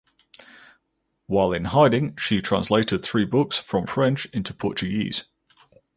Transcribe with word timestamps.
While 1.27 1.53
in 1.53 1.65
hiding 1.65 2.15
she 2.17 2.41
translated 2.41 3.05
three 3.05 3.23
books 3.23 3.59
from 3.59 3.85
French 3.85 4.25
into 4.33 4.51
Portuguese. 4.51 5.25